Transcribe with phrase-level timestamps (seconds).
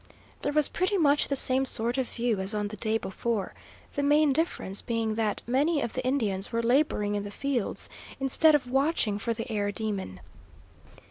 [0.41, 3.53] There was pretty much the same sort of view as on the day before,
[3.93, 7.87] the main difference being that many of the Indians were labouring in the fields,
[8.19, 10.19] instead of watching for the air demon.